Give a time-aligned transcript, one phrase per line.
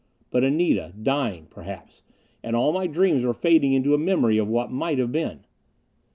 [0.31, 2.01] But Anita dying, perhaps;
[2.41, 5.45] and all my dreams were fading into a memory of what might have been.